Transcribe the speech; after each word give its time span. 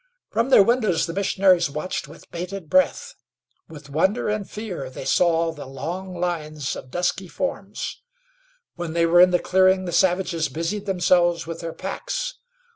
From 0.31 0.49
their 0.49 0.63
windows 0.63 1.05
the 1.05 1.13
missionaries 1.13 1.69
watched 1.69 2.07
with 2.07 2.31
bated 2.31 2.71
breath; 2.71 3.13
with 3.69 3.87
wonder 3.91 4.29
and 4.29 4.49
fear 4.49 4.89
they 4.89 5.05
saw 5.05 5.51
the 5.51 5.67
long 5.67 6.19
lines 6.19 6.75
of 6.75 6.89
dusky 6.89 7.27
forms. 7.27 8.01
When 8.73 8.93
they 8.93 9.05
were 9.05 9.21
in 9.21 9.29
the 9.29 9.37
clearing 9.37 9.85
the 9.85 9.91
savages 9.91 10.49
busied 10.49 10.87
themselves 10.87 11.45
with 11.45 11.59
their 11.59 11.73
packs. 11.73 12.39